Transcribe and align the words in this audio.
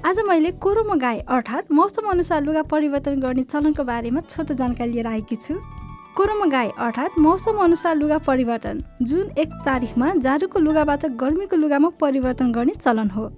आज 0.00 0.18
मैले 0.28 0.50
कोरोमो 0.56 0.94
गाई 0.96 1.18
अर्थात् 1.28 1.70
मौसम 1.72 2.08
अनुसार 2.10 2.42
लुगा 2.42 2.62
परिवर्तन 2.62 3.20
गर्ने 3.20 3.42
चलनको 3.42 3.84
बारेमा 3.84 4.20
छोटो 4.20 4.54
जानकारी 4.54 4.92
लिएर 4.92 5.06
आएकी 5.06 5.36
छु। 5.36 5.54
कोरोमो 6.16 6.46
गाई 6.50 6.68
अर्थात् 6.78 7.18
मौसम 7.18 7.58
अनुसार 7.60 7.96
लुगा 7.96 8.18
परिवर्तन। 8.18 8.80
जुन 9.02 9.30
एक 9.36 9.48
तारिकमा 9.66 10.12
जाडोको 10.24 10.58
लुगाबाट 10.58 11.04
गर्मीको 11.20 11.56
लुगामा 11.56 11.88
परिवर्तन 12.00 12.52
गर्ने 12.52 12.72
चलन 12.80 13.10
हो। 13.10 13.28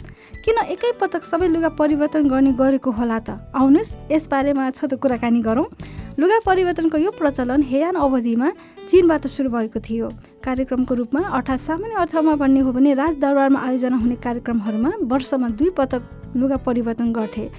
किन 0.45 0.62
एकै 0.69 0.92
पटक 1.00 1.24
सबै 1.24 1.48
लुगा 1.48 1.69
परिवर्तन 1.74 2.28
गर्ने 2.30 2.52
गरेको 2.55 2.91
होला 2.92 3.19
त? 3.19 3.42
आउनुहोस् 3.58 3.94
यसबारेमा 4.12 4.70
छोटो 4.70 4.97
कुराकानी 5.02 5.42
गरौँ। 5.42 5.66
लुगा 6.14 6.38
परिवर्तनको 6.47 6.98
यो 6.98 7.10
प्रचलन 7.19 7.62
हेयान 7.66 7.98
अवधिमा 7.98 8.52
चिनबाट 8.86 9.27
सुरु 9.27 9.50
भएको 9.50 9.80
थियो। 9.83 10.14
कार्यक्रमको 10.47 10.94
रूपमा 10.94 11.27
अर्थात् 11.27 11.60
सामान्य 11.60 11.94
अर्थमा 12.06 12.34
भन्ने 12.38 12.60
हो 12.62 12.72
भने 12.72 12.94
राजदरबारमा 12.94 13.60
आयोजना 13.66 13.97
हुने 13.98 14.16
कार्यक्रमहरूमा 14.22 14.91
वर्षमा 15.10 15.48
दुई 15.58 15.70
पटक 15.74 16.21
लुगा 16.36 16.56
परिवर्तन 16.66 17.12
गर्थे। 17.12 17.50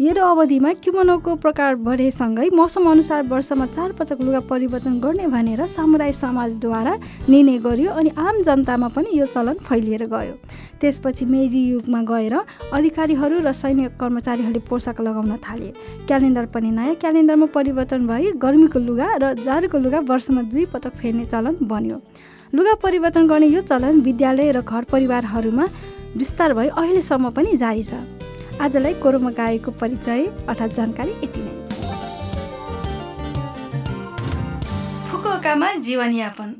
यो 0.00 0.24
अवधिमा 0.24 0.72
किमोनोको 0.80 1.34
प्रकार 1.36 1.74
बढेसँगै 1.76 2.48
मौसम 2.50 2.88
अनुसार 2.90 3.22
वर्षमा 3.28 3.66
चार 3.66 3.92
पटक 3.92 4.20
लुगा 4.20 4.40
परिवर्तन 4.48 4.98
गर्ने 5.00 5.26
भनेर 5.26 5.66
सामुराई 5.66 6.12
समाजद्वारा 6.12 6.94
निर्णय 7.28 7.58
गरियो 7.58 7.90
अनि 7.92 8.10
आम 8.18 8.40
जनतामा 8.42 8.88
पनि 8.88 9.18
यो 9.18 9.26
चलन 9.26 9.60
फैलिएर 9.60 10.04
गयो। 10.08 10.34
त्यसपछि 10.80 11.24
मेजी 11.26 11.60
युगमा 11.60 12.00
गएर 12.02 12.34
अधिकारीहरू 12.72 13.40
र 13.40 13.52
सैन्य 13.52 13.88
कर्मचारीहरूले 14.00 14.60
पोसाक 14.64 15.00
लगाउन 15.00 15.36
थाले। 15.38 15.68
क्यालेन्डर 16.08 16.46
पनि 16.48 16.70
नयाँ 16.70 16.94
क्यालेन्डरमा 16.96 17.46
परिवर्तन 17.52 18.06
भई 18.06 18.32
गर्मीको 18.40 18.78
लुगा 18.80 19.08
र 19.20 19.34
जाडोको 19.36 19.78
लुगा 19.78 20.00
वर्षमा 20.08 20.42
दुई 20.48 20.64
पटक 20.72 20.96
फेर्ने 20.96 21.24
चलन 21.26 21.60
बन्यो। 21.60 22.00
लुगा 22.54 22.74
परिवर्तन 22.80 23.28
गर्ने 23.28 23.46
यो 23.48 23.60
चलन 23.68 24.00
विद्यालय 24.00 24.50
र 24.52 24.60
घर 24.62 24.84
परिवारहरूमा 24.88 25.68
विस्तार 26.16 26.54
भई 26.54 26.68
अहिलेसम्म 26.72 27.30
पनि 27.30 27.56
जारी 27.56 27.84
छ। 27.84 28.00
आजलाई 28.60 28.94
कोरोमा 28.94 29.30
गाएको 29.32 29.70
परिचय 29.80 30.24
अर्थात् 30.48 30.72
जानकारी 30.74 31.12
यति 31.22 31.40
नै। 31.40 31.52
फुकुओकामा 35.10 35.68
जीवनयापन। 35.86 36.50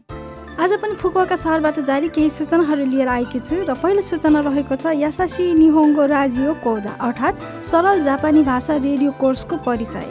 आज 0.60 0.72
पनि 0.80 0.94
फुकुवाका 0.94 1.36
सहरबाट 1.36 1.80
जारी 1.84 2.08
केही 2.08 2.30
सूचनाहरू 2.30 2.84
लिएर 2.86 3.08
आएकी 3.08 3.38
छु 3.40 3.56
र 3.68 3.74
पहिलो 3.76 4.02
सूचना 4.02 4.40
रहेको 4.40 4.76
छ 4.76 4.96
यासासी 4.96 5.52
निहोङ्गो 5.54 6.06
राजियो 6.06 6.54
कौदा 6.64 6.96
अर्थात् 7.00 7.44
सरल 7.62 8.02
जापानी 8.02 8.42
भाषा 8.48 8.76
रेडियो 8.80 9.12
कोर्सको 9.20 9.56
परिचय। 9.68 10.08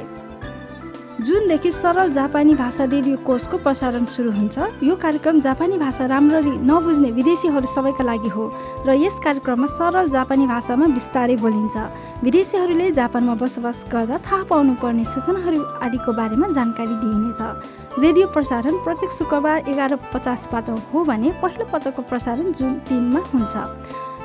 जुनदेखि 1.19 1.71
सरल 1.71 2.11
जापानी 2.11 2.53
भाषा 2.55 2.83
रेडियो 2.85 3.15
कोर्सको 3.27 3.57
प्रसारण 3.59 4.05
सुरु 4.07 4.31
हुन्छ 4.31 4.57
यो 4.83 4.95
कार्यक्रम 4.95 5.39
जापानी 5.41 5.77
भाषा 5.77 6.05
राम्ररी 6.07 6.51
नबुझ्ने 6.63 7.11
विदेशीहरू 7.11 7.67
सबैका 7.67 8.03
लागि 8.03 8.29
हो 8.31 8.45
र 8.87 8.95
यस 8.95 9.19
कार्यक्रममा 9.19 9.67
सरल 9.67 10.09
जापानी 10.09 10.47
भाषामा 10.47 10.87
बिस्तारै 10.95 11.35
बोलिन्छ। 11.43 11.75
विदेशीहरूले 12.23 12.91
जापानमा 12.95 13.35
बसोबास 13.35 13.83
गर्दा 13.91 14.17
थाहा 14.23 14.43
पाउनुपर्ने 14.47 15.03
सूचनाहरू 15.03 15.59
आदिको 15.83 16.11
बारेमा 16.15 16.47
जानकारी 16.55 16.95
दिइनेछ। 17.03 17.99
रेडियो 17.99 18.27
प्रसारण 18.31 18.83
प्रत्येक 18.87 19.11
शुक्रबार 19.11 19.67
एघार 19.67 19.95
पचासबाट 20.15 20.69
हो 20.93 21.03
भने 21.03 21.29
पहिलो 21.43 21.65
पटकको 21.67 22.01
प्रसारण 22.07 22.51
जुन 22.55 22.79
तिनमा 22.87 23.19
हुन्छ। 23.33 23.55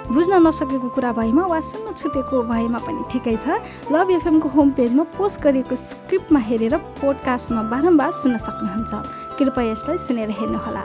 बुझ्न 0.05 0.37
नसकेको 0.47 0.89
कुरा 0.93 1.13
भएमा 1.13 1.45
वा 1.47 1.59
सुन्न 1.61 1.93
छुटेको 1.93 2.43
भएमा 2.45 2.79
पनि 2.79 3.03
ठिकै 3.11 3.37
छ। 3.41 3.57
लभ 3.89 4.11
एफएमको 4.11 4.49
होम 4.49 4.71
पेजमा 4.77 5.05
पोस्ट 5.17 5.41
गरिएको 5.41 5.77
स्क्रिप्टमा 5.77 6.41
हेरेर 6.41 6.77
पोडकास्टमा 7.01 7.63
बारम्बार 7.73 8.13
सुन्न 8.13 8.37
सक्नुहुन्छ। 8.37 8.93
कृपया 9.39 9.65
यसलाई 9.65 9.97
सुनेर 9.97 10.31
हेर्नुहोला। 10.31 10.83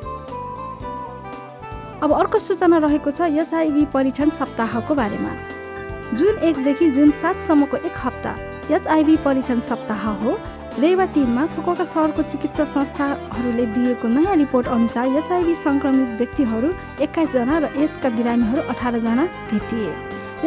अब 1.99 2.09
अर्को 2.15 2.39
सूचना 2.39 2.77
रहेको 2.79 3.11
छ 3.11 3.27
एचआइभी 3.43 3.85
परीक्षण 3.91 4.29
सप्ताहको 4.31 4.95
बारेमा। 4.95 5.31
जुन 6.15 6.37
एकदेखि 6.39 6.89
जुन 6.95 7.11
सातसम्मको 7.11 7.77
एक 7.77 7.95
हप्ता 7.99 8.31
एचआइभी 8.71 9.15
परीक्षण 9.19 9.59
सप्ताह 9.59 10.03
हो 10.23 10.31
रेवा 10.77 11.05
तिनमा 11.13 11.45
फुकुका 11.53 11.83
सहरको 11.83 12.21
चिकित्सा 12.21 12.63
संस्थाहरूले 12.65 13.65
दिएको 13.73 14.07
नयाँ 14.07 14.35
रिपोर्ट 14.37 14.67
अनुसार 14.67 15.07
एचआइभी 15.17 15.55
सङ्क्रमित 15.55 16.09
व्यक्तिहरू 16.19 16.69
एक्काइसजना 17.01 17.57
र 17.59 17.65
यसका 17.81 18.09
बिरामीहरू 18.15 18.61
अठारजना 18.69 19.25
भेटिए। 19.49 19.91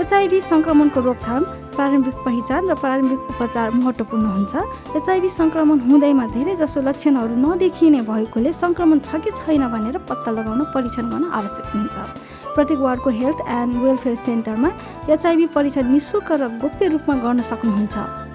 एचआइभी 0.00 0.40
सङ्क्रमणको 0.40 1.00
रोकथाम 1.00 1.42
प्रारम्भिक 1.76 2.14
पहिचान 2.24 2.62
र 2.70 2.74
प्रारम्भिक 2.80 3.20
उपचार 3.34 3.70
महत्त्वपूर्ण 3.76 4.24
हुन्छ। 4.36 4.54
एचआइभी 4.96 5.28
सङ्क्रमण 5.28 5.78
हुँदैमा 5.90 6.26
धेरै 6.32 6.54
जसो 6.62 6.80
लक्षणहरू 6.80 7.34
नदेखिने 7.44 8.00
भएकोले 8.08 8.52
सङ्क्रमण 8.62 8.98
छ 9.04 9.20
कि 9.20 9.30
छैन 9.36 9.68
भनेर 9.68 9.98
पत्ता 10.08 10.30
लगाउन 10.32 10.60
परीक्षण 10.72 11.10
गर्न 11.12 11.24
आवश्यक 11.28 11.66
हुन्छ। 11.76 11.96
प्रत्येक 12.56 12.78
वार्डको 12.78 13.10
हेल्थ 13.20 13.38
एन्ड 13.58 13.72
वेलफेयर 13.84 14.16
सेन्टरमा 14.16 14.70
एचआइभी 15.12 15.46
परीक्षण 15.52 15.92
निशुल्क 15.92 16.32
र 16.40 16.48
गोप्य 16.62 16.88
रूपमा 16.88 17.14
गर्न 17.24 17.40
सक्नुहुन्छ। 17.52 18.31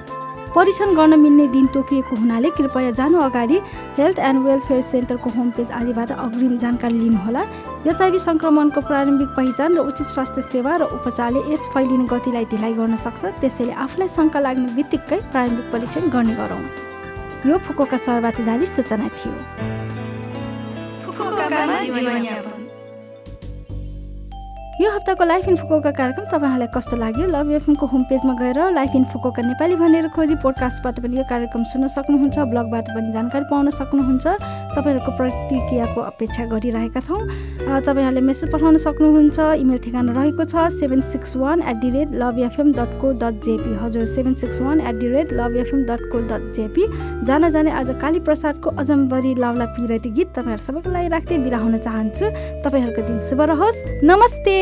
परीक्षण 0.58 0.94
गर्न 0.98 1.14
मिल्ने 1.20 1.46
दिन 1.48 1.66
तोकिएको 1.70 2.16
हुनाले 2.18 2.50
कृपया 2.58 2.92
जानु 2.98 3.18
अगाडि 3.22 3.58
हेल्थ 3.98 4.20
एन्ड 4.20 4.42
वेलफेयर 4.46 4.82
सेन्टरको 4.82 5.30
होम 5.38 5.50
पेज 5.54 5.72
आदिबाट 5.80 6.12
अग्रिम 6.12 6.58
जानकारी 6.58 6.98
लिनुहोला। 7.00 7.44
एचआइभी 7.86 8.20
सङ्क्रमणको 8.20 8.82
प्रारम्भिक 8.90 9.30
पहिचान 9.38 9.78
र 9.78 9.80
उचित 9.86 10.08
स्वास्थ्य 10.08 10.42
सेवा 10.50 10.74
र 10.82 10.90
उपचारले 10.98 11.46
एच 11.54 11.70
फैलिने 11.74 12.06
गतिलाई 12.10 12.46
ढिलाइ 12.50 12.74
गर्न 12.74 12.96
सक्छ। 12.98 13.38
त्यसैले 13.38 13.74
आफूलाई 13.86 14.10
शङ्का 14.18 14.40
लाग्ने 14.42 14.74
बित्तिकै 14.74 15.20
प्रारम्भिक 15.30 15.66
परीक्षण 15.72 16.10
गर्ने 16.10 16.34
गरौँ। 16.42 16.62
यो 17.46 17.58
फुकोका 17.62 17.98
जारी 18.42 18.66
सूचना 18.66 19.08
थियो। 19.14 19.34
यो 24.78 24.90
हप्ताको 24.92 25.24
लाइफ 25.26 25.48
इन 25.50 25.56
फुकोका 25.58 25.92
कार्यक्रम 25.92 26.26
तपाईँहरूलाई 26.30 26.68
कस्तो 26.70 26.96
लाग्यो? 26.98 27.26
लभ 27.28 27.50
एफएमको 27.52 27.86
होम 27.90 28.04
पेजमा 28.10 28.34
गएर 28.38 28.60
लाइफ 28.78 28.96
इन 28.96 29.04
फुकोका 29.10 29.42
नेपाली 29.42 29.76
भनेर 29.76 30.08
खोजी 30.14 30.36
पोडकास्टबाट 30.38 31.00
पनि 31.02 31.18
यो 31.18 31.24
कार्यक्रम 31.26 31.64
सुन्न 31.66 31.88
सक्नुहुन्छ 31.90 32.38
ब्लगबाट 32.46 32.86
पनि 32.94 33.10
जानकारी 33.10 33.46
पाउन 33.50 33.70
सक्नुहुन्छ। 33.74 34.26
तपाईँहरूको 34.78 35.12
प्रतिक्रियाको 35.18 36.02
अपेक्षा 36.02 36.46
गरिरहेका 36.54 37.02
छौँ। 37.02 37.22
तपाईँहरूले 37.82 38.22
मेसेज 38.22 38.54
पठाउन 38.54 38.78
सक्नुहुन्छ। 38.78 39.40
इमेल 39.66 39.80
ठेगाना 39.82 40.14
रहेको 40.14 40.46
छ 40.46 40.70
seven 40.70 41.02
six 41.10 41.36
one 41.42 41.66
at 41.66 41.82
the 41.82 41.90
rate 41.98 42.14
love 42.14 42.38
FM 42.46 42.70
dot 42.78 43.02
co 43.02 43.12
dot 43.18 43.42
JP 43.50 43.74
हजुर 43.82 44.06
seven 44.14 44.34
six 44.38 44.62
one 44.62 44.86
at 44.86 45.02
the 45.02 45.08
rate 45.10 45.34
love 45.34 45.58
FM 45.58 45.82
dot 45.90 46.06
co 46.14 46.22
dot 46.30 46.54
JP 46.54 46.86
जान 47.26 47.50
जाने 47.50 47.72
आज 47.82 47.90
काली 47.98 48.22
प्रसादको 48.30 48.78
अजम्बरी 48.78 49.34
लाउला 49.42 49.66
पिरती 49.74 50.14
गीत 50.14 50.38
तपाईँहरू 50.38 50.62
सबैको 50.62 50.94
लागि 50.94 51.10
राख्दै 51.18 51.38
बिरा 51.42 51.66
हुन 51.66 51.78
चाहन्छु। 51.82 52.26
तपाईँहरूको 52.62 53.02
दिन 53.10 53.20
शुभ 53.26 53.42
रहोस्। 53.50 53.84
नमस्ते! 54.06 54.56